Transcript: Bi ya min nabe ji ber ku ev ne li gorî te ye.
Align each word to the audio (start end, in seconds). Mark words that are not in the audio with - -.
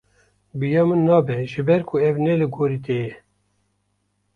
Bi 0.59 0.67
ya 0.73 0.81
min 0.87 1.01
nabe 1.07 1.35
ji 1.51 1.61
ber 1.67 1.81
ku 1.87 1.95
ev 2.07 2.15
ne 2.23 2.33
li 2.39 2.47
gorî 2.55 2.79
te 2.85 2.95
ye. 3.03 3.13